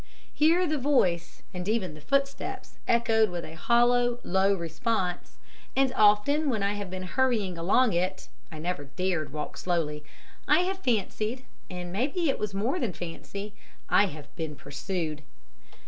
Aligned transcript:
Here 0.33 0.65
the 0.65 0.79
voice 0.79 1.43
and 1.53 1.69
even 1.69 1.93
the 1.93 2.01
footsteps 2.01 2.79
echoed 2.87 3.29
with 3.29 3.45
a 3.45 3.53
hollow, 3.53 4.17
low 4.23 4.51
response, 4.55 5.37
and 5.75 5.93
often 5.93 6.49
when 6.49 6.63
I 6.63 6.73
have 6.73 6.89
been 6.89 7.03
hurrying 7.03 7.55
along 7.55 7.93
it 7.93 8.27
I 8.51 8.57
never 8.57 8.85
dared 8.85 9.31
walk 9.31 9.57
slowly 9.57 10.03
I 10.47 10.61
have 10.61 10.79
fancied 10.79 11.45
and 11.69 11.93
maybe 11.93 12.29
it 12.31 12.39
was 12.39 12.55
more 12.55 12.79
than 12.79 12.93
fancy 12.93 13.53
I 13.89 14.07
have 14.07 14.35
been 14.35 14.55
pursued. 14.55 15.21